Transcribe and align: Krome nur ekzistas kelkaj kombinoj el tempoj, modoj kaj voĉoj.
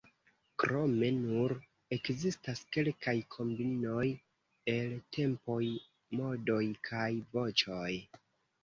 Krome 0.61 1.09
nur 1.17 1.53
ekzistas 1.97 2.63
kelkaj 2.77 3.15
kombinoj 3.37 4.09
el 4.75 4.97
tempoj, 5.21 5.63
modoj 6.23 6.63
kaj 6.91 7.09
voĉoj. 7.39 7.89